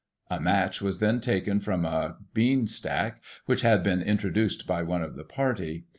A 0.31 0.39
match 0.39 0.81
was 0.81 0.97
then 0.97 1.19
taken 1.21 1.59
from 1.59 1.85
a 1.85 2.17
bean 2.33 2.65
stack, 2.65 3.21
which 3.45 3.61
had 3.61 3.83
been 3.83 4.01
introduced 4.01 4.65
by 4.65 4.81
one 4.81 5.03
of 5.03 5.15
the 5.15 5.23
party. 5.23 5.85